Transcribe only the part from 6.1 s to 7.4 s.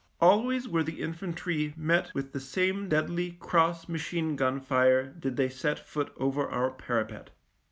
over our parapet.